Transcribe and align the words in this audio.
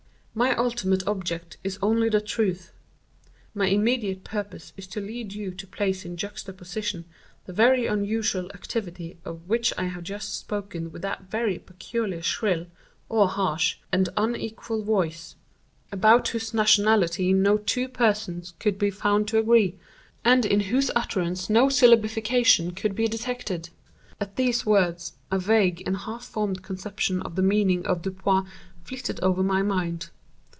My 0.33 0.55
ultimate 0.55 1.05
object 1.07 1.57
is 1.61 1.77
only 1.81 2.07
the 2.07 2.21
truth. 2.21 2.71
My 3.53 3.67
immediate 3.67 4.23
purpose 4.23 4.71
is 4.77 4.87
to 4.87 5.01
lead 5.01 5.33
you 5.33 5.51
to 5.51 5.67
place 5.67 6.05
in 6.05 6.15
juxtaposition, 6.15 7.03
that 7.45 7.51
very 7.51 7.85
unusual 7.85 8.49
activity 8.53 9.17
of 9.25 9.49
which 9.49 9.73
I 9.77 9.87
have 9.87 10.03
just 10.03 10.33
spoken 10.39 10.89
with 10.89 11.01
that 11.01 11.29
very 11.29 11.59
peculiar 11.59 12.21
shrill 12.21 12.67
(or 13.09 13.27
harsh) 13.27 13.79
and 13.91 14.07
unequal 14.15 14.83
voice, 14.83 15.35
about 15.91 16.29
whose 16.29 16.53
nationality 16.53 17.33
no 17.33 17.57
two 17.57 17.89
persons 17.89 18.53
could 18.57 18.79
be 18.79 18.89
found 18.89 19.27
to 19.27 19.37
agree, 19.37 19.75
and 20.23 20.45
in 20.45 20.61
whose 20.61 20.89
utterance 20.95 21.49
no 21.49 21.67
syllabification 21.67 22.73
could 22.73 22.95
be 22.95 23.09
detected." 23.09 23.69
At 24.21 24.37
these 24.37 24.65
words 24.65 25.11
a 25.29 25.37
vague 25.37 25.83
and 25.85 25.97
half 25.97 26.23
formed 26.23 26.63
conception 26.63 27.21
of 27.23 27.35
the 27.35 27.43
meaning 27.43 27.85
of 27.85 28.01
Dupin 28.01 28.45
flitted 28.85 29.19
over 29.19 29.43
my 29.43 29.61
mind. 29.61 30.09